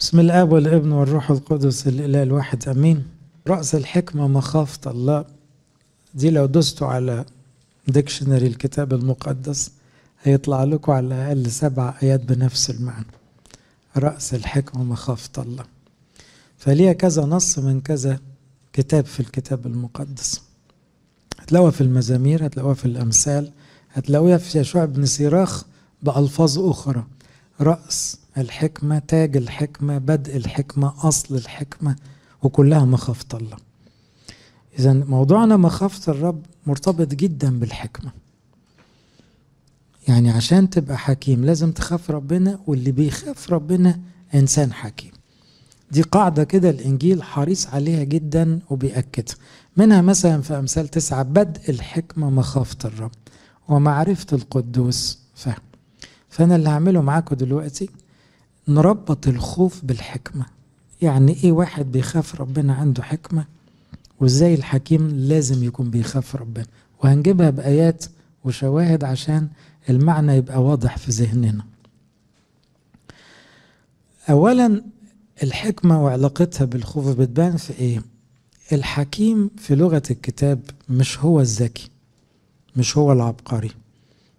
[0.00, 3.04] بسم الآب والابن والروح القدس الإله الواحد آمين.
[3.48, 5.24] رأس الحكمة مخافة الله.
[6.14, 7.24] دي لو دوستوا على
[7.88, 9.70] ديكشنري الكتاب المقدس
[10.22, 13.06] هيطلع لكم على الأقل سبع آيات بنفس المعنى.
[13.96, 15.64] رأس الحكمة مخافة الله.
[16.58, 18.18] فليها كذا نص من كذا
[18.72, 20.40] كتاب في الكتاب المقدس.
[21.40, 23.50] هتلاقوها في المزامير هتلاقوها في الأمثال
[23.92, 25.64] هتلاقوها في يشوع بن سيراخ
[26.02, 27.04] بألفاظ أخرى.
[27.60, 31.96] رأس الحكمة تاج الحكمة بدء الحكمة أصل الحكمة
[32.42, 33.56] وكلها مخافة الله.
[34.78, 38.10] اذا موضوعنا مخافة الرب مرتبط جدا بالحكمة.
[40.08, 44.00] يعني عشان تبقى حكيم لازم تخاف ربنا واللي بيخاف ربنا
[44.34, 45.10] إنسان حكيم.
[45.90, 49.34] دي قاعدة كده الإنجيل حريص عليها جدا وبيأكدها
[49.76, 53.10] منها مثلا في أمثال تسعة بدء الحكمة مخافة الرب
[53.68, 55.18] ومعرفة القدوس.
[55.34, 55.62] فهم
[56.28, 57.90] فأنا اللي هعمله معاكم دلوقتي
[58.70, 60.46] نربط الخوف بالحكمة.
[61.02, 63.44] يعني إيه واحد بيخاف ربنا عنده حكمة؟
[64.20, 66.66] وإزاي الحكيم لازم يكون بيخاف ربنا؟
[67.04, 68.04] وهنجيبها بآيات
[68.44, 69.48] وشواهد عشان
[69.90, 71.64] المعنى يبقى واضح في ذهننا.
[74.30, 74.82] أولا
[75.42, 78.02] الحكمة وعلاقتها بالخوف بتبان في إيه؟
[78.72, 81.88] الحكيم في لغة الكتاب مش هو الذكي
[82.76, 83.70] مش هو العبقري.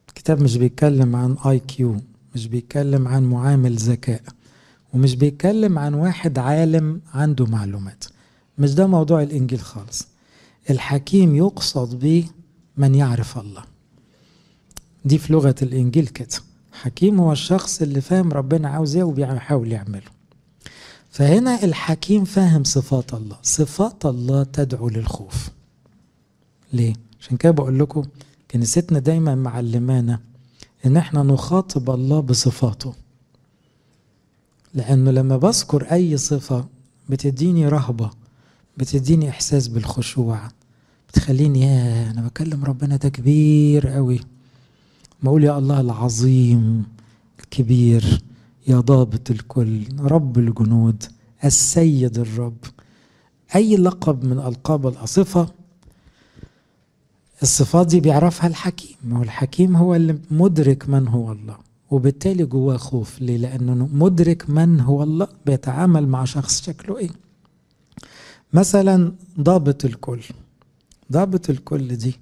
[0.10, 1.98] الكتاب مش بيتكلم عن اي كيو
[2.36, 4.22] مش بيتكلم عن معامل ذكاء
[4.94, 8.04] ومش بيتكلم عن واحد عالم عنده معلومات.
[8.58, 10.08] مش ده موضوع الإنجيل خالص.
[10.70, 12.26] الحكيم يقصد به
[12.78, 13.64] من يعرف الله.
[15.06, 16.28] دي في لغة الإنجيل كده.
[16.72, 20.12] حكيم هو الشخص اللي فاهم ربنا عاوز إيه وبيحاول يعمله.
[21.10, 23.38] فهنا الحكيم فاهم صفات الله.
[23.44, 25.50] صفات الله تدعو للخوف.
[26.74, 28.04] ليه؟ عشان كده بقول لكم
[28.52, 30.20] كنيستنا دايما معلمانا
[30.86, 32.94] إن إحنا نخاطب الله بصفاته.
[34.74, 36.66] لأنه لما بذكر أي صفة
[37.10, 38.10] بتديني رهبة
[38.78, 40.40] بتديني إحساس بالخشوع
[41.10, 44.20] بتخليني يا أنا بكلم ربنا ده كبير قوي
[45.24, 46.86] بقول يا الله العظيم
[47.40, 48.22] الكبير
[48.68, 51.04] يا ضابط الكل رب الجنود
[51.46, 52.58] السيد الرب.
[53.56, 55.48] أي لقب من ألقاب الصفه
[57.42, 61.58] الصفات دي بيعرفها الحكيم هو الحكيم هو اللي مدرك من هو الله
[61.92, 63.22] وبالتالي جواه خوف.
[63.22, 67.10] ليه؟ لأنه مدرك من هو الله بيتعامل مع شخص شكله إيه؟
[68.54, 70.22] مثلا ضابط الكل.
[71.12, 72.16] ضابط الكل دي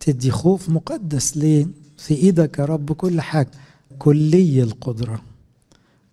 [0.00, 1.36] تدي خوف مقدس.
[1.36, 1.66] ليه؟
[1.98, 3.50] في إيدك يا رب كل حاجة.
[3.98, 5.22] كلي القدرة.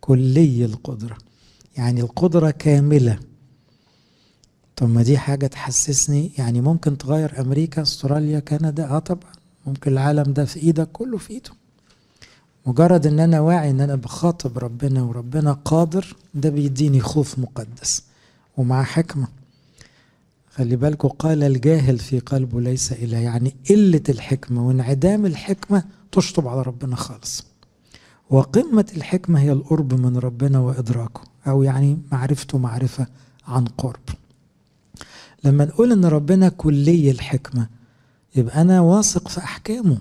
[0.02, 1.18] كلي القدرة.
[1.78, 3.20] يعني القدرة كاملة.
[4.80, 9.32] طب ما دي حاجة تحسسني يعني ممكن تغير أمريكا أستراليا كندا آه طبعا
[9.68, 11.50] ممكن العالم ده في إيدك كله في إيده.
[12.66, 18.04] مجرد إن أنا واعي إن أنا بخاطب ربنا وربنا قادر ده بيديني خوف مقدس
[18.58, 19.28] ومع حكمة.
[20.56, 26.62] خلي بالكم قال الجاهل في قلبه ليس إله يعني قلة الحكمة وانعدام الحكمة تشطب على
[26.62, 27.46] ربنا خالص.
[28.30, 33.08] وقمة الحكمة هي القرب من ربنا وإدراكه أو يعني معرفته معرفة
[33.48, 34.00] عن قرب.
[35.44, 37.70] لما نقول إن ربنا كلي الحكمة
[38.36, 39.98] يبقى أنا واثق في أحكامه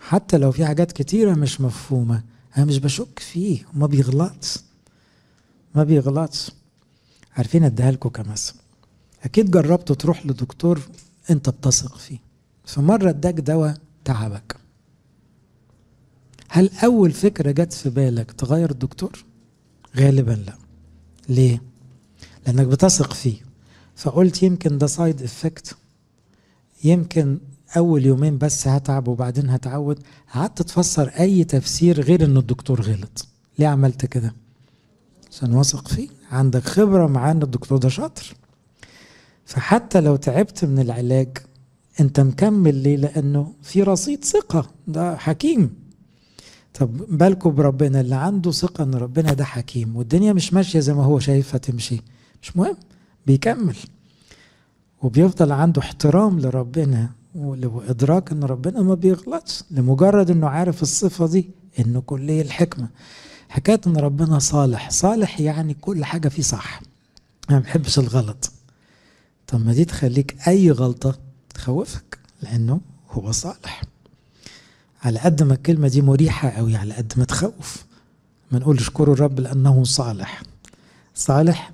[0.00, 2.22] حتى لو في حاجات كتيرة مش مفهومة
[2.56, 4.58] أنا مش بشك فيه وما بيغلطش
[5.74, 6.50] ما بيغلطش
[7.36, 8.54] عارفين أديها لكم كمثل
[9.24, 10.80] أكيد جربت تروح لدكتور
[11.30, 12.18] أنت بتثق فيه
[12.64, 14.56] فمرة اداك دواء تعبك
[16.48, 19.24] هل أول فكرة جت في بالك تغير الدكتور؟
[19.96, 20.54] غالبا لا.
[21.28, 21.62] ليه؟
[22.46, 23.36] لأنك بتثق فيه.
[23.96, 25.76] فقلت يمكن ده side effect
[26.84, 27.38] يمكن
[27.76, 29.98] أول يومين بس هتعب وبعدين هتعود
[30.34, 33.26] قعدت تفسر أي تفسير غير إن الدكتور غلط.
[33.58, 34.34] ليه عملت كده؟
[35.30, 38.34] عشان واثق فيه، عندك خبرة معاه إن الدكتور ده شاطر.
[39.44, 41.38] فحتى لو تعبت من العلاج
[42.00, 45.74] أنت مكمل ليه؟ لأنه في رصيد ثقة ده حكيم
[46.74, 51.04] طب بالكم بربنا اللي عنده ثقة إن ربنا ده حكيم والدنيا مش ماشية زي ما
[51.04, 52.02] هو شايفها تمشي
[52.42, 52.76] مش مهم
[53.26, 53.76] بيكمل.
[55.02, 62.00] وبيفضل عنده احترام لربنا وإدراك إن ربنا ما بيغلطش لمجرد إنه عارف الصفة دي إنه
[62.00, 62.88] كلية الحكمة.
[63.48, 64.90] حكاية إن ربنا صالح.
[64.90, 66.82] صالح يعني كل حاجة فيه صح.
[67.50, 68.52] ما بحبش الغلط.
[69.46, 71.18] طب ما دي تخليك أي غلطة
[71.54, 72.80] تخوفك لأنه
[73.10, 73.82] هو صالح.
[75.02, 77.84] على قد ما الكلمة دي مريحة قوي على قد ما تخوف.
[78.52, 80.42] ما نقول اشكروا الرب لأنه صالح.
[81.14, 81.72] صالح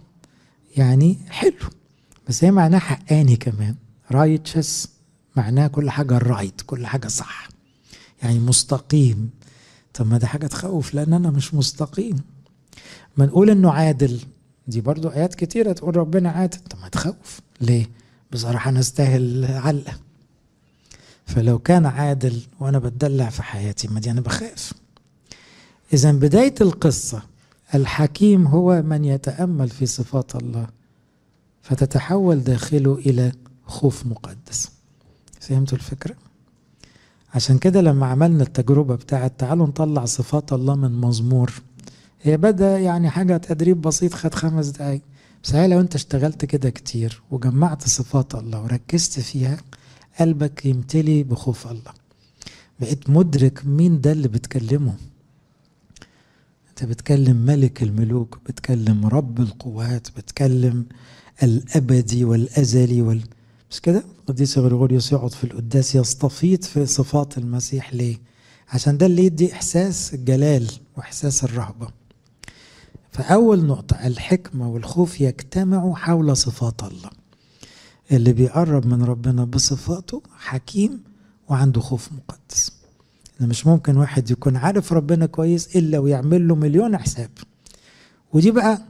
[0.78, 1.52] يعني حلو.
[2.28, 3.74] بس هي معناها حقاني كمان.
[4.10, 4.88] رايتشس
[5.36, 7.48] معناها كل حاجة رايت كل حاجة صح.
[8.22, 9.30] يعني مستقيم.
[9.94, 12.16] طب ما ده حاجة تخوف لأن أنا مش مستقيم.
[13.16, 14.20] ما نقول إنه عادل.
[14.66, 16.58] دي برضو آيات كتيرة تقول ربنا عادل.
[16.58, 17.40] طب ما تخوف.
[17.60, 17.86] ليه؟
[18.32, 19.92] بصراحة نستاهل علقة.
[21.26, 24.72] فلو كان عادل وأنا بتدلع في حياتي ما دي أنا بخاف.
[25.92, 27.22] اذا بداية القصة
[27.74, 30.66] الحكيم هو من يتأمل في صفات الله
[31.62, 33.32] فتتحول داخله إلى
[33.66, 34.70] خوف مقدس.
[35.40, 36.14] فهمتوا الفكرة؟
[37.34, 41.52] عشان كده لما عملنا التجربة بتاعت تعالوا نطلع صفات الله من مزمور
[42.22, 45.00] هي بدأ يعني حاجة تدريب بسيط خد خمس دقايق.
[45.44, 49.56] بس هي لو انت اشتغلت كده كتير وجمعت صفات الله وركزت فيها
[50.20, 51.92] قلبك يمتلي بخوف الله.
[52.80, 54.94] بقيت مدرك مين ده اللي بتكلمه.
[56.82, 60.86] انت بتكلم ملك الملوك بتكلم رب القوات بتكلم
[61.42, 63.22] الأبدي والأزلي وال
[63.70, 68.16] مش كده؟ القديس غريغوريوس يقعد في القداس يستفيض في صفات المسيح ليه؟
[68.68, 70.66] عشان ده اللي يدي إحساس الجلال
[70.96, 71.88] وإحساس الرهبة.
[73.12, 77.10] فأول نقطة الحكمة والخوف يجتمعوا حول صفات الله.
[78.12, 81.02] اللي بيقرب من ربنا بصفاته حكيم
[81.48, 82.77] وعنده خوف مقدس.
[83.40, 87.30] مش ممكن واحد يكون عارف ربنا كويس إلا ويعمل له مليون حساب.
[88.32, 88.82] ودي بقى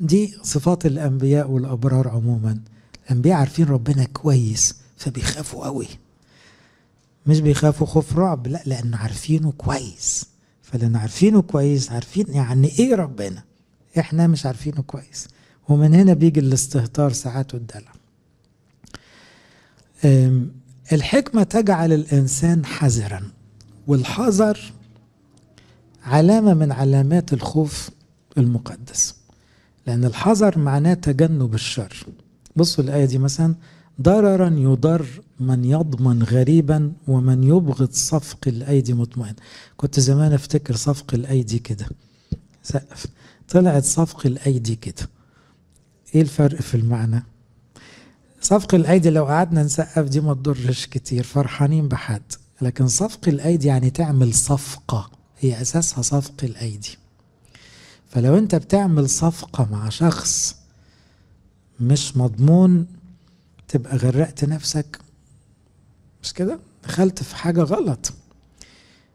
[0.00, 2.60] دي صفات الأنبياء والأبرار عموما.
[3.06, 5.86] الأنبياء عارفين ربنا كويس فبيخافوا قوي.
[7.26, 10.26] مش بيخافوا خوف رعب لا لأنه عارفينه كويس.
[10.62, 13.42] فلان عارفينه كويس عارفين يعني إيه ربنا.
[13.98, 15.28] إحنا مش عارفينه كويس.
[15.68, 17.92] ومن هنا بيجي الاستهتار ساعات والدلع.
[20.92, 23.22] الحكمة تجعل الإنسان حذرا.
[23.88, 24.72] والحذر
[26.04, 27.90] علامة من علامات الخوف
[28.38, 29.14] المقدس.
[29.86, 32.06] لأن الحذر معناه تجنب الشر.
[32.56, 33.54] بصوا الآية دي مثلا
[34.02, 35.06] ضررا يضر
[35.40, 39.34] من يضمن غريبا ومن يبغض صفق الأيدي مطمئن.
[39.76, 41.86] كنت زمان أفتكر صفق الأيدي كده.
[42.62, 43.06] سقف.
[43.48, 45.08] طلعت صفق الأيدي كده.
[46.14, 47.22] إيه الفرق في المعنى؟
[48.40, 51.22] صفق الأيدي لو قعدنا نسقف دي ما تضرش كتير.
[51.22, 52.22] فرحانين بحد.
[52.62, 55.10] لكن صفق الأيدي يعني تعمل صفقة
[55.40, 56.98] هي أساسها صفق الأيدي.
[58.08, 60.56] فلو أنت بتعمل صفقة مع شخص
[61.80, 62.86] مش مضمون
[63.68, 64.98] تبقى غرقت نفسك.
[66.22, 68.12] مش كده؟ دخلت في حاجة غلط.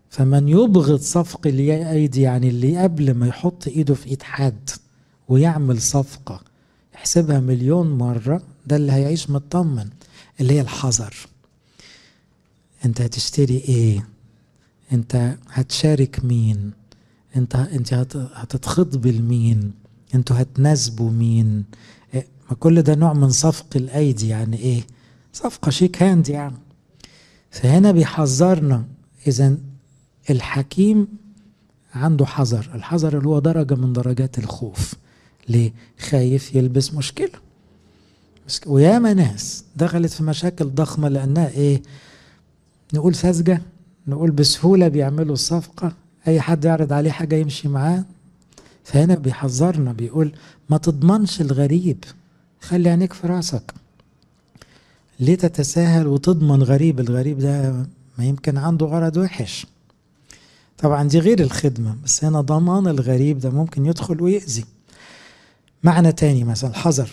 [0.10, 4.69] فمن يبغض صفق الأيدي يعني اللي قبل ما يحط إيده في إيد حد
[5.28, 6.42] ويعمل صفقة
[6.94, 9.90] يحسبها مليون مرة ده اللي هيعيش مطمن
[10.42, 11.16] اللي هي الحذر.
[12.85, 14.07] أنت هتشتري إيه؟
[14.91, 16.71] أنت هتشارك مين؟
[17.35, 17.94] أنت أنت
[18.33, 19.71] هتتخطب لمين
[20.15, 21.63] أنتوا هتناسبوا مين؟
[22.13, 24.81] إيه؟ ما كل ده نوع من صفق الأيدي يعني إيه؟
[25.33, 26.56] صفقة شيك هاند يعني.
[27.51, 28.85] فهنا بيحذرنا
[29.27, 29.57] إذا
[30.30, 31.07] الحكيم
[31.94, 32.69] عنده حذر.
[32.75, 34.94] الحذر اللي هو درجة من درجات الخوف.
[35.50, 37.39] ليه؟ خايف يلبس مشكلة.
[38.65, 41.81] وياما ناس دخلت في مشاكل ضخمة لأنها إيه؟
[42.94, 43.62] نقول ساذجة
[44.07, 45.94] نقول بسهولة بيعملوا الصفقه
[46.28, 48.04] أي حد يعرض عليه حاجة يمشي معاه.
[48.84, 50.31] فهنا بيحذرنا بيقول
[50.69, 52.04] ما تضمنش الغريب.
[52.62, 53.74] خلي عينيك في راسك.
[55.19, 57.72] ليه تتساهل وتضمن غريب؟ الغريب ده
[58.18, 59.68] ما يمكن عنده غرض وحش.
[60.78, 64.66] طبعا دي غير الخدمة بس هنا ضمان الغريب ده ممكن يدخل ويأذي.
[65.84, 67.09] معنى تاني مثلا حذر.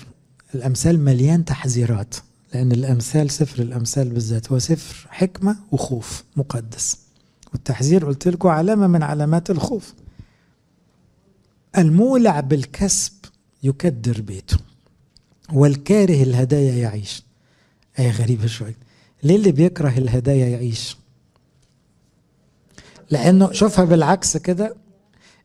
[0.55, 2.15] الأمثال مليان تحذيرات.
[2.55, 6.99] لأن الأمثال سفر الأمثال بالذات هو سفر حكمة وخوف مقدس.
[7.53, 9.95] والتحذير قلت لكم علامة من علامات الخوف.
[11.79, 13.13] المولع بالكسب
[13.63, 14.57] يكدر بيته
[15.53, 17.23] والكاره الهدايا يعيش.
[17.99, 18.77] آية غريبة شوية
[19.23, 20.97] ليه اللي بيكره الهدايا يعيش؟
[23.11, 24.77] لأنه شوفها بالعكس كده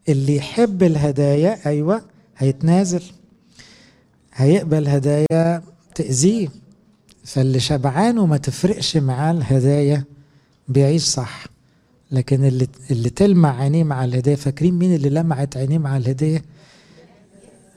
[0.10, 2.02] اللي يحب الهدايا أيوة
[2.38, 3.04] هيتنازل.
[4.34, 5.64] هيقبل هدايا
[5.96, 6.48] تأذيه.
[7.26, 10.04] فاللي شبعان وما تفرقش معاه الهدايا
[10.68, 11.46] بيعيش صح.
[12.12, 16.42] لكن اللي اللي تلمع عينيه مع الهدايا فاكرين مين اللي لمعت عينيه مع الهدايا؟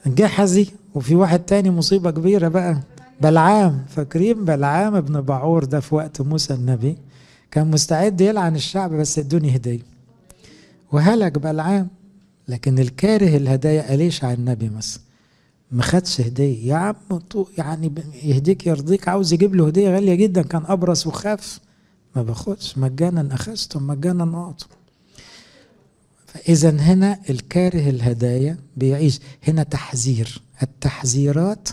[0.06, 2.80] جحزي وفي واحد تاني مصيبة كبيرة بقى
[3.20, 3.84] بلعام.
[3.88, 6.96] فاكرين بلعام ابن بعور ده في وقت موسى النبي؟
[7.50, 9.80] كان مستعد يلعن الشعب بس ادوني هدية.
[10.92, 11.88] وهلك بلعام.
[12.48, 15.02] لكن الكاره الهدايا قاليش على النبي مثلا
[15.72, 16.66] ما خدش هدية.
[16.68, 16.94] يا عم
[17.58, 21.60] يعني يهديك يرضيك عاوز يجيب له هدية غالية جدا كان أبرص وخاف.
[22.16, 24.68] ما باخدش مجانا أخذتم مجانا أعطوا
[26.26, 29.20] فإذا هنا الكاره الهدايا بيعيش.
[29.48, 30.42] هنا تحذير.
[30.62, 31.68] التحذيرات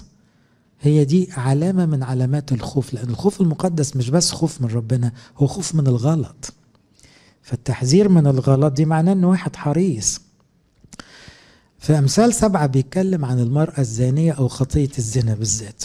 [0.81, 5.47] هي دي علامة من علامات الخوف لأن الخوف المقدس مش بس خوف من ربنا هو
[5.47, 6.53] خوف من الغلط.
[7.41, 10.21] فالتحذير من الغلط دي معناه أن واحد حريص.
[11.85, 15.83] في أمثال سبعة بيتكلم عن المرأة الزانية أو خطية الزنا بالذات.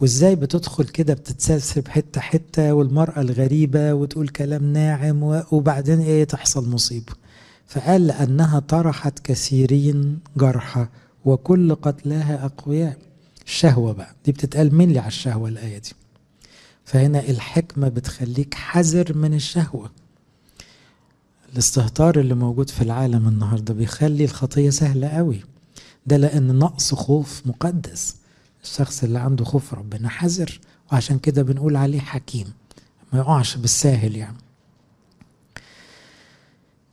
[0.00, 7.12] وإزاي بتدخل كده بتتسلسل حتة حتة والمرأة الغريبة وتقول كلام ناعم وبعدين إيه تحصل مصيبة؟
[7.66, 10.86] فقال لأنها طرحت كثيرين جرحى
[11.24, 12.98] وكل قتلاها أقوياء.
[13.46, 15.92] الشهوة بقى دي بتتقال مين لي على الشهوة الآية دي؟
[16.84, 19.90] فهنا الحكمة بتخليك حذر من الشهوة.
[21.54, 25.40] الاستهتار اللي موجود في العالم النهارده بيخلي الخطية سهلة قوي.
[26.06, 28.16] ده لأن نقص خوف مقدس.
[28.64, 30.60] الشخص اللي عنده خوف ربنا حذر
[30.92, 32.52] وعشان كده بنقول عليه حكيم.
[33.12, 34.36] ما يقعش بالساهل يعني.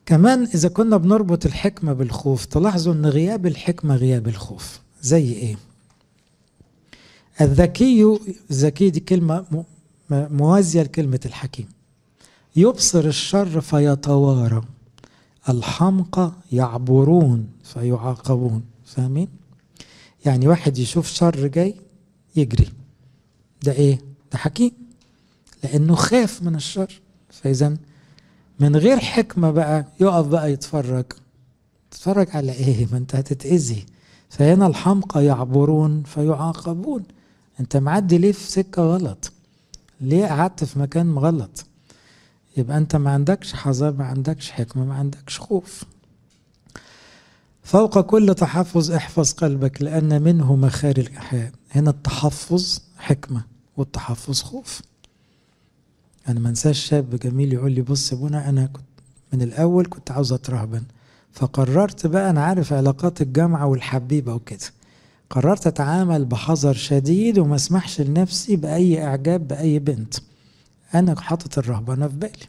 [0.06, 4.80] كمان إذا كنا بنربط الحكمة بالخوف تلاحظوا أن غياب الحكمة غياب الخوف.
[5.02, 5.56] زي إيه؟
[7.42, 8.20] الذكي
[8.52, 9.66] الذكي دي كلمة
[10.10, 11.68] موازية لكلمة الحكيم.
[12.56, 14.62] يبصر الشر فيتوارى.
[15.50, 18.64] الحمقى يعبرون فيعاقبون.
[18.86, 19.28] فاهمين؟
[20.26, 21.76] يعني واحد يشوف شر جاي
[22.36, 22.70] يجري.
[23.64, 24.72] ده إيه؟ ده حكيم.
[25.64, 27.02] لأنه خاف من الشر.
[27.30, 27.78] فإذا
[28.60, 31.06] من غير حكمة بقى يقف بقى يتفرج.
[31.92, 33.86] تتفرج على إيه؟ ما أنت هتتأذي.
[34.30, 37.04] فهنا الحمقى يعبرون فيعاقبون.
[37.60, 39.32] أنت معدي ليه في سكة غلط؟
[40.02, 41.66] ليه قعدت في مكان غلط؟
[42.58, 45.84] يبقى انت ما عندكش حذر ما عندكش حكمة ما عندكش خوف.
[47.64, 53.44] فوق كل تحفظ احفظ قلبك لأن منه مخارج الحياة هنا التحفظ حكمة
[53.78, 54.82] والتحفظ خوف.
[56.28, 58.84] أنا ما انساش شاب جميل يقول لي بص ابونا أنا كنت
[59.34, 60.84] من الأول كنت عاوز أترهبن.
[61.32, 64.60] فقررت بقى أنا عارف علاقات الجامعة والحبيبة وكده.
[65.30, 70.14] قررت أتعامل بحذر شديد وما اسمحش لنفسي بأي إعجاب بأي بنت.
[70.96, 72.48] أنا حاطط الرهبنة في بالي.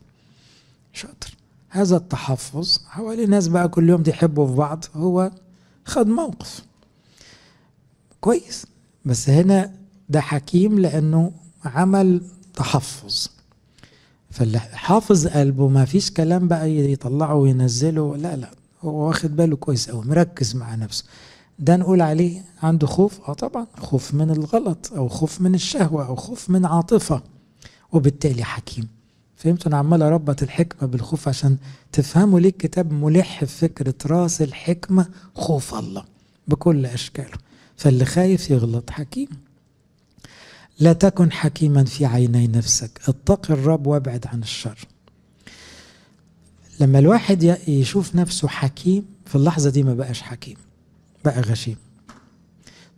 [0.93, 1.37] شاطر.
[1.69, 5.31] هذا التحفظ حوالي ناس بقى كل يوم يحبوا في بعض هو
[5.85, 6.65] خد موقف.
[8.21, 8.67] كويس.
[9.05, 9.73] بس هنا
[10.09, 11.33] ده حكيم لأنه
[11.65, 12.23] عمل
[12.55, 13.29] تحفظ.
[14.31, 18.17] فاللي حافظ قلبه ما فيش كلام بقى يطلعه وينزله.
[18.17, 18.51] لا لا.
[18.83, 21.05] هو واخد باله كويس قوي مركز مع نفسه.
[21.59, 23.67] ده نقول عليه عنده خوف؟ آه طبعا.
[23.79, 27.23] خوف من الغلط أو خوف من الشهوة أو خوف من عاطفة.
[27.93, 28.89] وبالتالي حكيم.
[29.37, 31.57] فهمتوا؟ أنا عمال أربط الحكمة بالخوف عشان
[31.93, 36.05] تفهموا ليه الكتاب ملح في فكرة راس الحكمة خوف الله
[36.49, 37.39] بكل أشكاله.
[37.77, 39.29] فاللي خايف يغلط حكيم.
[40.81, 43.01] لا تكن حكيما في عيني نفسك.
[43.09, 44.79] اتق الرب وابعد عن الشر.
[46.81, 50.57] لما الواحد يشوف نفسه حكيم في اللحظة دي ما بقاش حكيم
[51.25, 51.77] بقى غشيم.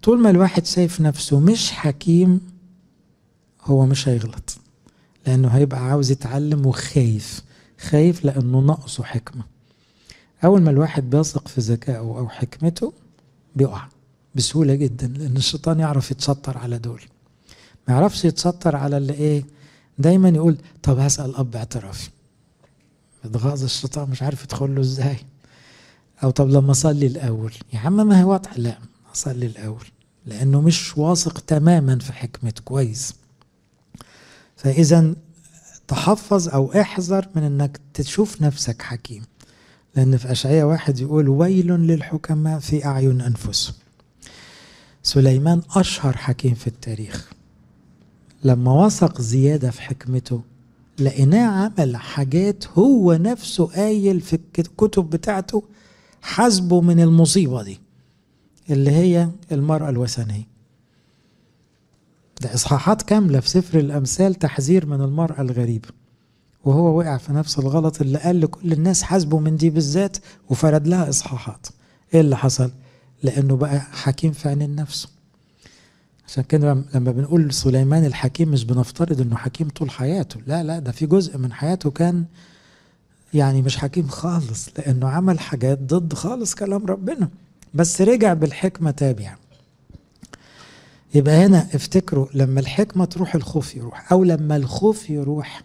[0.02, 2.40] طول ما الواحد شايف نفسه مش حكيم
[3.64, 4.58] هو مش هيغلط.
[5.26, 7.42] لأنه هيبقى عاوز يتعلم وخايف.
[7.80, 9.42] خايف لأنه ناقصه حكمة.
[10.44, 12.92] أول ما الواحد بيثق في ذكائه أو حكمته
[13.56, 13.88] بيقع
[14.34, 17.02] بسهولة جدا لأن الشيطان يعرف يتستر على دول.
[17.88, 19.44] ما يعرفش يتستر على اللي إيه
[19.98, 22.10] دايما يقول طب هسأل أب اعترافي
[23.24, 25.16] اتغاظ الشيطان مش عارف يدخل له إزاي.
[26.22, 27.52] أو طب لما أصلي الأول.
[27.72, 28.78] يا عم ما هي واضحة لا
[29.14, 29.84] أصلي الأول.
[30.26, 33.14] لأنه مش واثق تماما في حكمته كويس.
[34.64, 35.14] فإذا
[35.88, 39.22] تحفظ أو احذر من أنك تشوف نفسك حكيم.
[39.96, 43.74] لأن في أشعية واحد يقول ويل للحكماء في أعين أنفسهم.
[45.02, 47.32] سليمان أشهر حكيم في التاريخ.
[48.44, 50.42] لما وثق زيادة في حكمته
[50.98, 51.46] لقيناه
[51.78, 55.62] عمل حاجات هو نفسه قايل في الكتب بتاعته
[56.22, 57.80] حسبه من المصيبة دي
[58.70, 60.53] اللي هي المرأة الوثنية.
[62.44, 65.88] ده إصحاحات كاملة في سفر الأمثال تحذير من المرأة الغريبة
[66.64, 70.16] وهو وقع في نفس الغلط اللي قال لكل الناس حاسبوا من دي بالذات
[70.50, 71.66] وفرد لها إصحاحات.
[72.14, 72.70] إيه اللي حصل؟
[73.22, 75.08] لأنه بقى حكيم في عين نفسه
[76.28, 80.40] عشان كده لما بنقول سليمان الحكيم مش بنفترض إنه حكيم طول حياته.
[80.46, 82.24] لا لا ده في جزء من حياته كان
[83.34, 87.28] يعني مش حكيم خالص لأنه عمل حاجات ضد خالص كلام ربنا.
[87.74, 89.36] بس رجع بالحكمة تابع
[91.14, 95.62] يبقى هنا افتكروا لما الحكمة تروح الخوف يروح أو لما الخوف يروح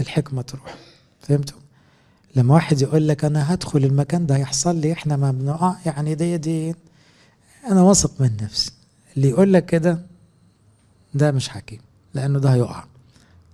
[0.00, 0.74] الحكمة تروح.
[1.20, 1.58] فهمتوا؟
[2.36, 6.36] لما واحد يقول لك أنا هدخل المكان ده هيحصل لي إحنا ما بنقع يعني دي
[6.36, 6.74] دي
[7.70, 8.72] أنا واثق من نفسي.
[9.16, 10.02] اللي يقول لك كده
[11.14, 11.80] ده مش حكيم
[12.14, 12.84] لأنه ده هيقع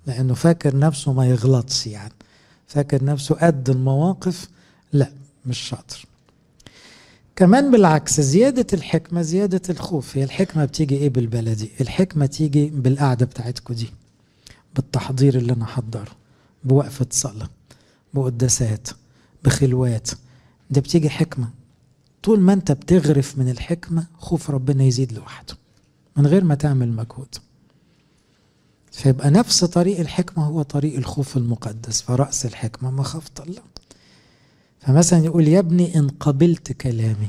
[0.06, 2.12] لأنه فاكر نفسه ما يغلطش يعني
[2.66, 4.48] فاكر نفسه قد المواقف
[4.92, 5.12] لا
[5.46, 6.04] مش شاطر.
[7.36, 10.16] كمان بالعكس زيادة الحكمة زيادة الخوف.
[10.16, 13.90] هي الحكمة بتيجي إيه بالبلدي؟ الحكمة تيجي بالقعدة بتاعتكم دي
[14.74, 16.12] بالتحضير اللي أنا حضره
[16.64, 17.48] بوقفة صلاة
[18.14, 18.88] بقداسات
[19.44, 20.10] بخلوات.
[20.70, 21.48] ده بتيجي حكمة.
[22.22, 25.54] طول ما أنت بتغرف من الحكمة خوف ربنا يزيد لوحده
[26.16, 27.34] من غير ما تعمل مجهود.
[28.92, 33.62] فيبقى نفس طريق الحكمة هو طريق الخوف المقدس فرأس الحكمة مخافة الله.
[34.86, 37.28] فمثلا يقول يا ابني إن قبلت كلامي.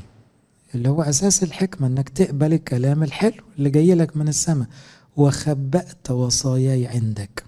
[0.74, 4.66] اللي هو أساس الحكمة إنك تقبل الكلام الحلو اللي جاي لك من السماء.
[5.16, 7.44] وخبأت وصاياي عندك.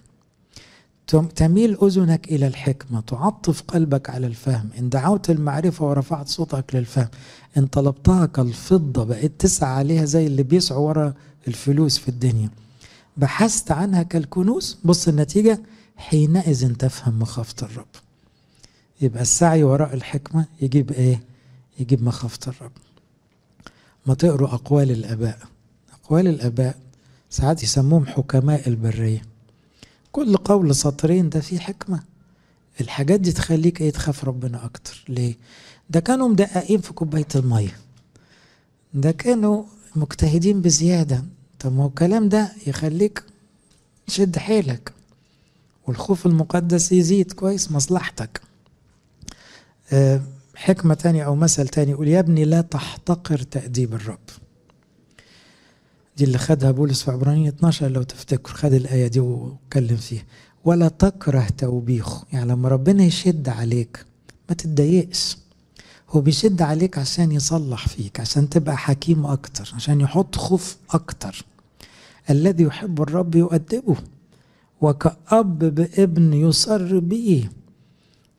[1.37, 3.01] تميل أذنك إلى الحكمة.
[3.01, 4.69] تعطف قلبك على الفهم.
[4.79, 7.09] إن دعوت المعرفة ورفعت صوتك للفهم.
[7.57, 9.05] إن طلبتها كالفضة.
[9.05, 11.15] بقيت تسعى عليها زي اللي بيسعوا ورا
[11.49, 12.51] الفلوس في الدنيا.
[13.17, 14.79] بحثت عنها كالكنوز.
[14.85, 15.61] بص النتيجة.
[15.97, 18.08] حينئذ تفهم مخافة الرب.
[19.01, 21.23] يبقى السعي وراء الحكمة يجيب إيه؟
[21.81, 22.73] يجيب مخافة الرب.
[24.07, 25.39] ما تقروا أقوال الآباء.
[25.93, 26.79] أقوال الآباء
[27.31, 29.23] ساعات يسموهم حكماء البرية.
[30.13, 32.03] كل قول سطرين ده فيه حكمة.
[32.81, 35.05] الحاجات دي تخليك إيه؟ تخاف ربنا أكتر.
[35.09, 35.35] ليه؟
[35.91, 37.77] ده كانوا مدققين في كوباية المية.
[38.95, 39.65] ده كانوا
[39.97, 41.25] مجتهدين بزيادة.
[41.59, 43.23] طب ما هو الكلام ده يخليك
[44.07, 44.93] تشد حيلك.
[45.87, 48.41] والخوف المقدس يزيد كويس مصلحتك.
[50.55, 54.19] حكمة تانية أو مثل تاني يقول يا ابني لا تحتقر تأديب الرب.
[56.17, 60.23] دي اللي خدها بولس في عبرانية 12 لو تفتكر خد الآية دي واتكلم فيها.
[60.65, 62.25] ولا تكره توبيخه.
[62.33, 64.05] يعني لما ربنا يشد عليك
[64.49, 65.37] ما تتضايقش.
[66.11, 71.45] هو بيشد عليك عشان يصلح فيك عشان تبقى حكيم أكتر عشان يحط خوف أكتر.
[72.31, 73.97] الذي يحب الرب يؤدبه
[74.81, 77.49] وكأب بابن يصر به.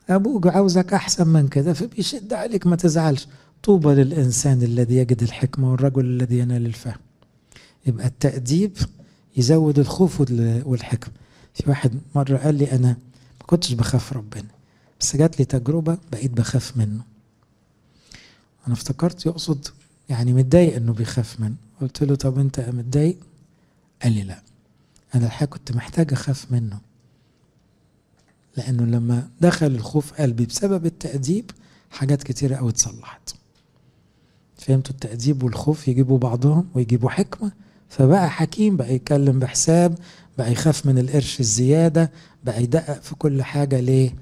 [0.09, 3.27] أبوك عاوزك أحسن من كده فبيشد عليك ما تزعلش.
[3.63, 6.99] طوبى للإنسان الذي يجد الحكمة والرجل الذي ينال الفهم.
[7.85, 8.77] يبقى التأديب
[9.37, 10.21] يزود الخوف
[10.65, 11.13] والحكمة.
[11.53, 12.87] في واحد مرة قال لي أنا
[13.39, 14.47] ما كنتش بخاف ربنا
[14.99, 17.01] بس جات لي تجربة بقيت بخاف منه.
[18.67, 19.67] أنا افتكرت يقصد
[20.09, 21.55] يعني متضايق إنه بيخاف منه.
[21.81, 23.17] قلت له طب أنت متضايق؟
[24.03, 24.41] قال لي لا
[25.15, 26.79] أنا الحقيقة كنت محتاج أخاف منه.
[28.57, 31.51] لأنه لما دخل الخوف قلبي بسبب التأديب
[31.92, 33.35] حاجات كتيرة أوي اتصلحت.
[34.57, 37.51] فهمتوا؟ التأديب والخوف يجيبوا بعضهم ويجيبوا حكمة.
[37.90, 39.98] فبقى حكيم بقى يتكلم بحساب
[40.38, 42.12] بقى يخاف من القرش الزيادة
[42.44, 43.79] بقى يدقق في كل حاجة.
[43.79, 44.16] ليه؟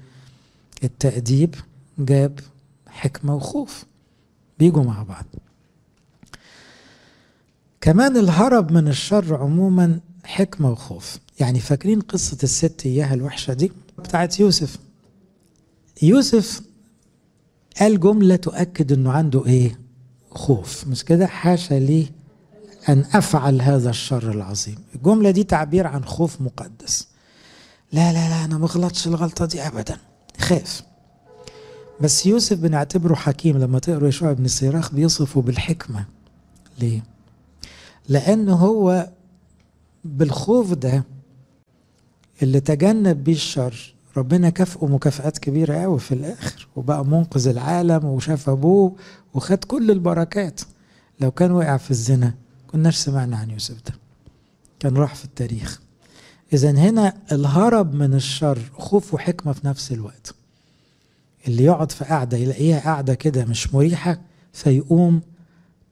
[0.84, 1.54] التأديب
[1.98, 2.40] جاب
[2.88, 3.84] حكمة وخوف.
[4.58, 5.24] بيجوا مع بعض.
[7.80, 11.18] كمان الهرب من الشر عموما حكمة وخوف.
[11.40, 14.78] يعني فاكرين قصة الست إياها الوحشة دي؟ بتاعت يوسف.
[16.02, 16.60] يوسف
[17.80, 19.78] قال جملة تؤكد أنه عنده إيه؟
[20.30, 20.86] خوف.
[20.86, 22.06] مش كده؟ حاشا لي
[22.88, 24.78] أن أفعل هذا الشر العظيم.
[24.94, 27.08] الجملة دي تعبير عن خوف مقدس.
[27.92, 29.96] لا لا لا أنا ما غلطش الغلطة دي أبدا.
[30.40, 30.82] خاف.
[32.00, 33.58] بس يوسف بنعتبره حكيم.
[33.58, 36.04] لما تقروا يشوع بن سيراخ بيصفه بالحكمة.
[36.78, 37.04] ليه؟
[38.08, 39.10] لأنه هو
[40.04, 41.04] بالخوف ده
[42.42, 48.48] اللي تجنب بيه الشر ربنا كافئه مكافآت كبيرة قوي في الآخر وبقى منقذ العالم وشاف
[48.48, 48.96] أبوه
[49.34, 50.60] وخد كل البركات.
[51.20, 52.34] لو كان وقع في الزنا
[52.66, 53.94] كناش سمعنا عن يوسف ده.
[54.80, 55.80] كان راح في التاريخ.
[56.52, 60.34] إذا هنا الهرب من الشر خوف وحكمة في نفس الوقت.
[61.48, 64.20] اللي يقعد في قعدة يلاقيها قعدة كده مش مريحة
[64.52, 65.20] فيقوم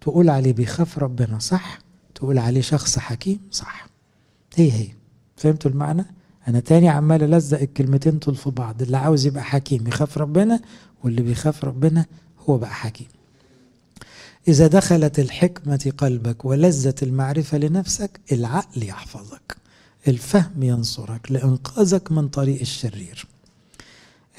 [0.01, 1.79] تقول عليه بيخاف ربنا صح؟
[2.15, 3.87] تقول عليه شخص حكيم صح.
[4.57, 4.89] هي هي.
[5.37, 6.05] فهمتوا المعنى؟
[6.49, 10.61] أنا تاني عمال ألزق الكلمتين دول في بعض اللي عاوز يبقى حكيم يخاف ربنا
[11.05, 12.07] واللي بيخاف ربنا
[12.49, 13.07] هو بقى حكيم.
[14.49, 19.57] إذا دخلت الحكمة قلبك ولذت المعرفة لنفسك العقل يحفظك
[20.09, 23.27] الفهم ينصرك لإنقاذك من طريق الشرير.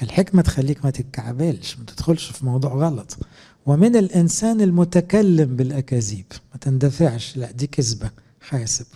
[0.02, 3.16] الحكمة تخليك ما تتكعبلش ما تدخلش في موضوع غلط.
[3.66, 8.86] ومن الإنسان المتكلم بالأكاذيب ما تندفعش لا دي كذبة حاسب.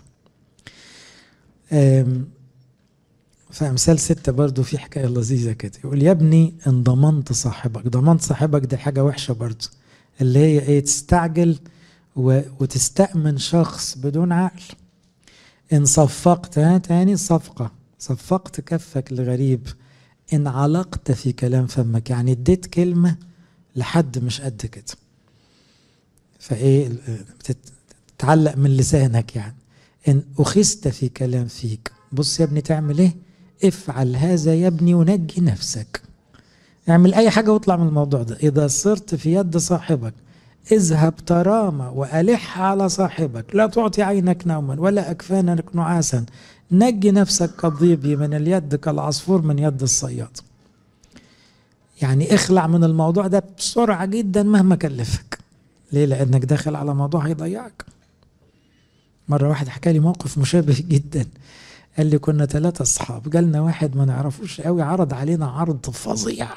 [3.52, 5.72] فأمثال ستة برضو في حكاية لذيذة كده.
[5.84, 7.88] يقول يا ابني إن ضمنت صاحبك.
[7.88, 9.64] ضمنت صاحبك دي حاجة وحشة برضو
[10.20, 11.58] اللي هي إيه؟ تستعجل
[12.16, 14.62] وتستأمن شخص بدون عقل.
[15.72, 17.72] إن صفقت ها تاني صفقة.
[17.98, 19.68] صفقت كفك لغريب
[20.32, 22.10] إن علقت في كلام فمك.
[22.10, 23.16] يعني اديت كلمة
[23.76, 24.84] لحد مش قد كده.
[26.38, 26.92] فإيه؟
[28.18, 29.56] بتتعلق من لسانك يعني.
[30.08, 31.92] إن أخذت في كلام فيك.
[32.12, 33.31] بص يا ابني تعمل إيه؟
[33.64, 36.02] افعل هذا يا ابني ونجي نفسك.
[36.88, 38.36] اعمل أي حاجة واطلع من الموضوع ده.
[38.36, 40.14] إذا صرت في يد صاحبك
[40.72, 43.54] اذهب ترامى وألح على صاحبك.
[43.54, 46.24] لا تعطي عينك نوما ولا أكفانك نعاسا.
[46.72, 50.38] نجي نفسك كالضيبي من اليد كالعصفور من يد الصياد.
[52.02, 55.38] يعني اخلع من الموضوع ده بسرعة جدا مهما كلفك.
[55.92, 57.84] ليه؟ لأنك داخل على موضوع هيضيعك.
[59.28, 61.26] مرة واحد حكى لي موقف مشابه جدا.
[61.98, 63.30] قال لي كنا ثلاثة أصحاب.
[63.30, 66.48] جالنا واحد ما نعرفوش قوي عرض علينا عرض فظيع.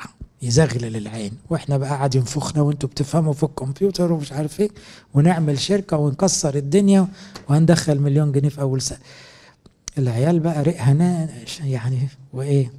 [0.41, 1.31] يزغلل العين.
[1.49, 4.69] وإحنا بقى قاعد ينفخنا وأنتوا بتفهموا في الكمبيوتر ومش عارف إيه.
[5.13, 7.07] ونعمل شركة ونكسر الدنيا
[7.49, 8.97] وهندخل مليون جنيه في أول سنة
[9.97, 11.27] العيال بقى رئها
[11.63, 12.73] يعني وإيه.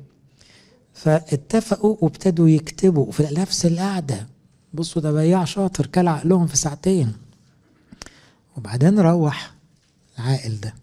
[0.94, 4.26] فاتفقوا وابتدوا يكتبوا في نفس القعدة.
[4.74, 7.12] بصوا ده بياع شاطر كل عقلهم في ساعتين.
[8.56, 9.54] وبعدين روح
[10.18, 10.74] العاقل ده.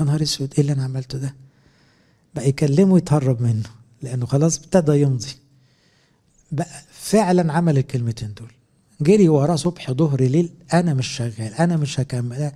[0.00, 1.34] يا نهار أسود إيه اللي أنا عملته ده؟
[2.34, 3.68] بقى يكلمه يتهرب منه
[4.02, 5.32] لأنه خلاص ابتدى يمضي.
[6.52, 8.52] بقى فعلا عمل الكلمتين دول.
[9.00, 12.52] جري وراه صبح ظهر ليل أنا مش شغال أنا مش هكمل.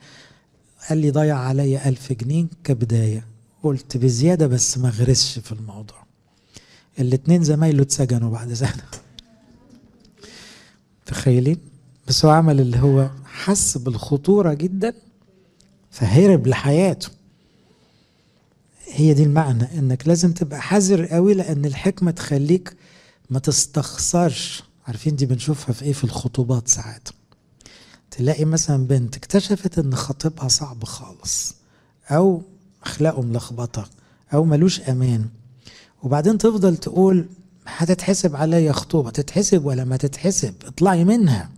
[0.89, 3.27] قال لي ضيع عليا ألف جنيه كبداية.
[3.63, 6.03] قلت بزيادة بس ما غرسش في الموضوع.
[6.99, 8.83] الاتنين زمايله اتسجنوا بعد سنة
[11.07, 11.59] تخيلين؟
[12.09, 14.95] بس هو عمل اللي هو حس بالخطورة جدا
[15.91, 17.09] فهرب لحياته.
[18.95, 22.77] هي دي المعنى إنك لازم تبقى حذر قوي لأن الحكمة تخليك
[23.31, 24.63] ما تستخسرش.
[24.87, 27.09] عارفين دي بنشوفها في إيه؟ في الخطوبات ساعات.
[28.11, 31.55] تلاقي مثلا بنت اكتشفت إن خطيبها صعب خالص
[32.11, 32.43] أو
[32.85, 33.89] أخلاقه ملخبطة
[34.35, 35.25] أو ملوش أمان.
[36.03, 37.27] وبعدين تفضل تقول
[37.67, 41.51] هتتحسب عليا خطوبة تتحسب ولا ما تتحسب؟ اطلعي منها.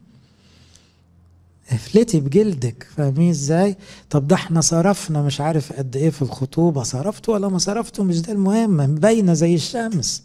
[1.71, 3.77] افلتي بجلدك فاهمين إزاي؟
[4.11, 8.23] طب ده إحنا صرفنا مش عارف قد إيه في الخطوبة صرفت ولا ما صرفته؟ مش
[8.23, 10.23] ده المهم باينة زي الشمس.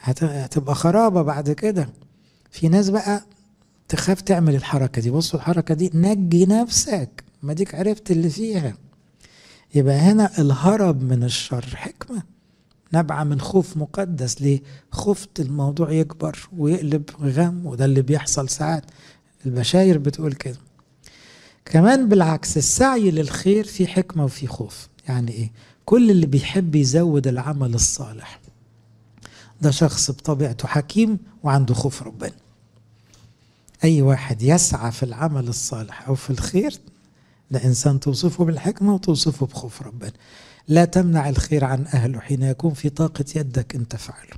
[0.00, 1.88] هتبقى خرابة بعد كده.
[2.50, 3.24] في ناس بقى
[3.88, 5.10] تخاف تعمل الحركة دي.
[5.10, 7.24] بصوا الحركة دي نجي نفسك.
[7.42, 8.74] ما ديك عرفت اللي فيها.
[9.74, 11.66] يبقى هنا الهرب من الشر.
[11.74, 12.22] حكمة.
[12.94, 14.42] نبع من خوف مقدس.
[14.42, 18.84] ليه؟ خفت الموضوع يكبر ويقلب غم وده اللي بيحصل ساعات.
[19.46, 20.58] البشاير بتقول كده.
[21.64, 24.88] كمان بالعكس السعي للخير في حكمة وفي خوف.
[25.08, 25.50] يعني إيه؟
[25.84, 28.40] كل اللي بيحب يزود العمل الصالح.
[29.60, 32.32] ده شخص بطبيعته حكيم وعنده خوف ربنا.
[33.84, 36.78] أي واحد يسعى في العمل الصالح أو في الخير
[37.50, 40.12] ده إنسان توصفه بالحكمة وتوصفه بخوف ربنا.
[40.68, 44.36] لا تمنع الخير عن أهله حين يكون في طاقة يدك أن تفعله.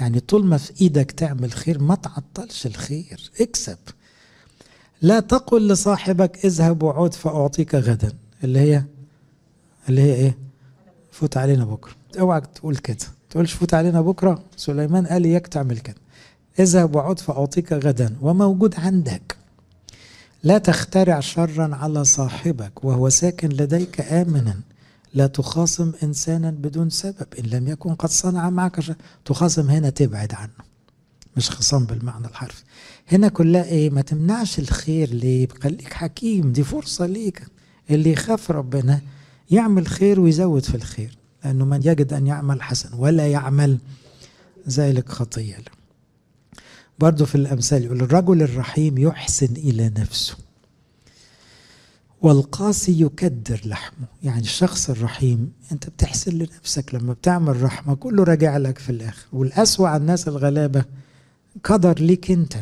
[0.00, 3.30] يعني طول ما في إيدك تعمل خير ما تعطلش الخير.
[3.40, 3.78] اكسب.
[5.02, 8.12] لا تقل لصاحبك اذهب وعود فأعطيك غدا.
[8.44, 8.84] اللي هي
[9.88, 10.38] اللي هي إيه؟
[11.12, 11.92] فوت علينا بكرة.
[12.20, 12.96] اوعى تقول كده.
[13.30, 14.44] تقولش فوت علينا بكرة.
[14.56, 15.96] سليمان قال اياك تعمل كده
[16.58, 18.16] اذهب وعود فأعطيك غدا.
[18.20, 19.36] وموجود عندك.
[20.42, 24.60] لا تخترع شرا على صاحبك وهو ساكن لديك آمنا.
[25.14, 27.26] لا تخاصم إنسانا بدون سبب.
[27.38, 30.71] إن لم يكن قد صنع معك شر تخاصم هنا تبعد عنه.
[31.36, 32.62] مش خصام بالمعنى الحرفي.
[33.08, 36.52] هنا كلها إيه ما تمنعش الخير ليه خليك حكيم.
[36.52, 37.46] دي فرصة ليك.
[37.90, 39.00] اللي يخاف ربنا
[39.50, 43.78] يعمل خير ويزود في الخير لأنه من يجد أن يعمل حسن ولا يعمل
[44.68, 45.72] ذلك خطية له.
[46.98, 50.36] برضه في الأمثال يقول الرجل الرحيم يحسن إلى نفسه
[52.22, 54.06] والقاسي يكدر لحمه.
[54.22, 59.26] يعني الشخص الرحيم أنت بتحسن لنفسك لما بتعمل رحمة كله راجع لك في الآخر.
[59.32, 60.84] والأسوأ على الناس الغلابة
[61.64, 62.54] قدر ليك انت.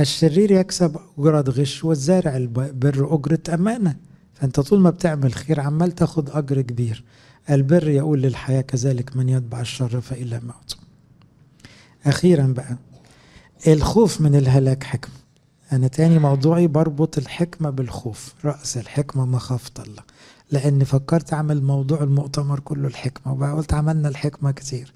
[0.00, 3.96] الشرير يكسب أجرة غش والزارع البر أجرة أمانة.
[4.34, 7.04] فأنت طول ما بتعمل خير عمال تاخد أجر كبير.
[7.50, 10.76] البر يقول للحياة كذلك من يتبع الشر فإلى موت.
[12.06, 12.76] أخيرا بقى
[13.66, 15.14] الخوف من الهلاك حكمة
[15.72, 18.34] أنا تاني موضوعي بربط الحكمة بالخوف.
[18.44, 20.02] رأس الحكمة مخافة الله.
[20.50, 24.92] لأني فكرت أعمل موضوع المؤتمر كله الحكمة وبقى قلت عملنا الحكمة كتير.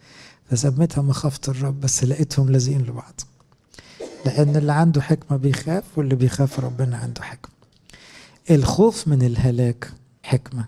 [0.51, 3.21] فسميتها مخافة الرب بس لقيتهم لازقين لبعض.
[4.27, 7.53] لأن اللي عنده حكمة بيخاف واللي بيخاف ربنا عنده حكمة.
[8.51, 10.65] الخوف من الهلاك حكمة.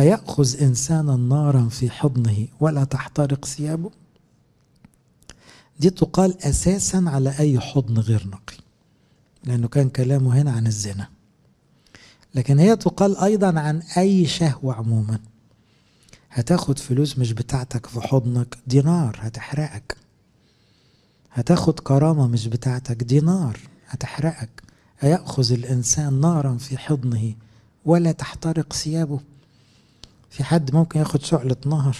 [0.00, 3.90] أيأخذ إنسانا نارا في حضنه ولا تحترق ثيابه؟
[5.80, 8.56] دي تقال أساسا على أي حضن غير نقي
[9.44, 11.08] لأنه كان كلامه هنا عن الزنا.
[12.34, 15.18] لكن هي تقال أيضا عن أي شهوة عموما.
[16.30, 19.96] هتاخد فلوس مش بتاعتك في حضنك دي نار هتحرقك.
[21.32, 24.62] هتاخد كرامة مش بتاعتك دي نار هتحرقك.
[25.00, 27.34] هيأخذ الإنسان نارا في حضنه
[27.84, 29.20] ولا تحترق ثيابه.
[30.30, 31.96] في حد ممكن ياخد شعلة نهر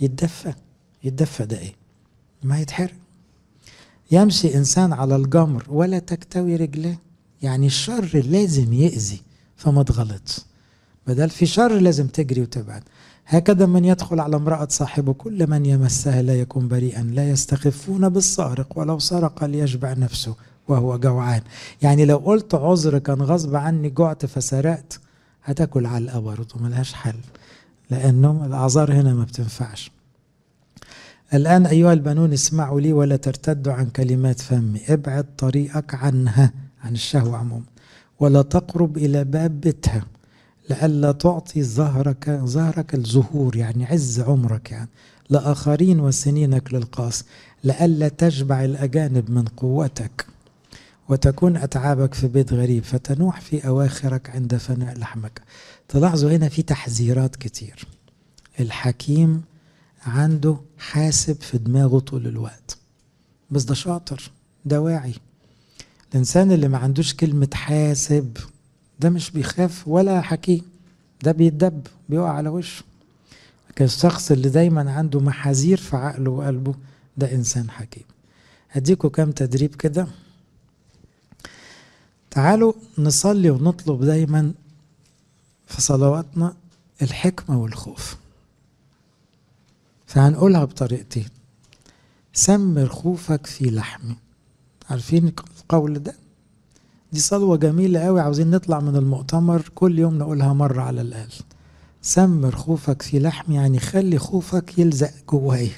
[0.00, 0.54] يتدفى.
[1.04, 1.72] يتدفى ده إيه؟
[2.42, 2.94] ما يتحرق.
[4.10, 6.98] يمشي إنسان على الجمر ولا تكتوي رجليه.
[7.42, 9.22] يعني الشر لازم يأذي
[9.56, 10.40] فما تغلطش.
[11.06, 12.82] بدل في شر لازم تجري وتبعد.
[13.26, 18.78] هكذا من يدخل على امرأة صاحبه كل من يمسها لا يكون بريئا لا يستخفون بالسارق
[18.78, 20.34] ولو سرق ليشبع نفسه
[20.68, 21.42] وهو جوعان.
[21.82, 25.00] يعني لو قلت عذر كان غصب عني جعت فسرقت
[25.44, 27.16] هتاكل علقة برضه ملهاش حل
[27.90, 29.90] لأنه الأعذار هنا ما بتنفعش.
[31.34, 34.80] الآن أيها البنون اسمعوا لي ولا ترتدوا عن كلمات فمي.
[34.88, 36.52] ابعد طريقك عنها
[36.84, 37.64] عن الشهوة عموما
[38.20, 40.04] ولا تقرب إلى باب بيتها
[40.70, 44.88] لئلا تعطي ظهرك ظهرك الزهور يعني عز عمرك يعني.
[45.30, 47.24] لآخرين وسنينك للقاص
[47.64, 50.26] لئلا تشبع الأجانب من قوتك
[51.08, 55.42] وتكون أتعابك في بيت غريب فتنوح في أواخرك عند فناء لحمك.
[55.88, 57.86] تلاحظوا هنا في تحذيرات كتير.
[58.60, 59.42] الحكيم
[60.06, 62.78] عنده حاسب في دماغه طول الوقت.
[63.50, 64.30] بس ده شاطر
[64.64, 65.14] ده واعي.
[66.12, 68.36] الإنسان اللي ما عندوش كلمة حاسب
[69.00, 70.62] ده مش بيخاف ولا حكيم
[71.22, 72.84] ده بيتدب بيقع على وشه.
[73.70, 76.74] لكن الشخص اللي دايما عنده محاذير في عقله وقلبه
[77.16, 78.04] ده إنسان حكيم.
[78.70, 80.06] هديكوا كام تدريب كده.
[82.30, 84.52] تعالوا نصلي ونطلب دايما
[85.66, 86.56] في صلواتنا
[87.02, 88.16] الحكمة والخوف.
[90.06, 91.28] فهنقولها بطريقتين.
[92.32, 94.16] سمر خوفك في لحمي.
[94.90, 96.14] عارفين القول ده؟
[97.14, 98.20] دي صلوة جميلة قوي.
[98.20, 101.32] عاوزين نطلع من المؤتمر كل يوم نقولها مرة على الأقل.
[102.02, 105.70] سمر خوفك في لحمي يعني خلي خوفك يلزق جوايا.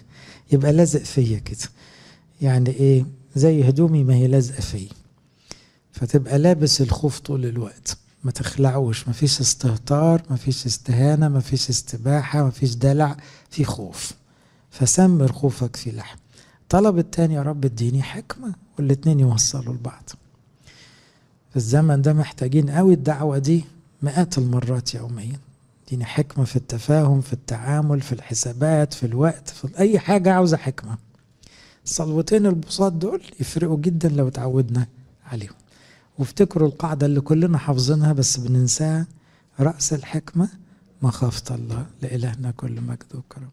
[0.53, 1.68] يبقى لازق فيا كده.
[2.40, 4.88] يعني إيه؟ زي هدومي ما هي لازقة فيا.
[5.92, 7.96] فتبقى لابس الخوف طول الوقت.
[8.25, 9.09] ما تخلعوش.
[9.09, 13.16] مفيش استهتار مفيش استهانة مفيش استباحة مفيش دلع
[13.51, 14.12] في خوف.
[14.70, 16.18] فسمر خوفك في لحم.
[16.68, 20.11] طلب التاني يا رب اديني حكمة والاتنين يوصلوا لبعض.
[21.56, 23.64] الزمن ده محتاجين قوي الدعوة دي
[24.02, 25.38] مئات المرات يوميا.
[25.86, 30.98] اديني حكمة في التفاهم في التعامل في الحسابات في الوقت في أي حاجة عاوزة حكمة.
[31.84, 34.86] الصلوتين البساط دول يفرقوا جدا لو اتعودنا
[35.26, 35.54] عليهم.
[36.18, 39.06] وافتكروا القاعدة اللي كلنا حافظينها بس بننساها.
[39.60, 40.48] رأس الحكمة
[41.02, 43.48] مخافة الله لإلهنا كل مجد وكرم.